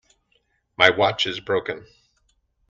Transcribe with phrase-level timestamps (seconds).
[0.77, 1.85] My watch is broken.